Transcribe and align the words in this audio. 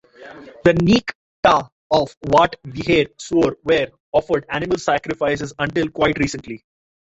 The 0.63 0.73
"neak 0.73 1.13
ta" 1.43 1.69
of 1.91 2.15
Wat 2.23 2.55
Vihear 2.65 3.09
Suor 3.19 3.57
were 3.63 3.89
offered 4.13 4.47
animal 4.49 4.79
sacrifices 4.79 5.53
until 5.59 5.89
quite 5.89 6.17
recently. 6.17 6.65